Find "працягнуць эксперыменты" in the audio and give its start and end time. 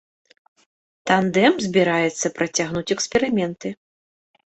2.41-3.67